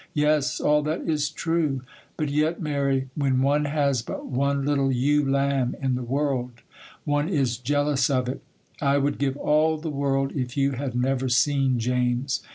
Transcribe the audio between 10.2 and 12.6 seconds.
if you had never seen James.